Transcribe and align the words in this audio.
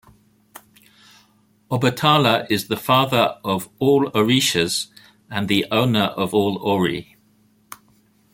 Obatala 1.69 2.49
is 2.49 2.69
the 2.69 2.75
father 2.75 3.37
of 3.45 3.69
all 3.77 4.07
Orishas 4.13 4.87
and 5.29 5.47
the 5.47 5.67
owner 5.69 6.05
of 6.05 6.33
all 6.33 6.57
ori. 6.57 7.17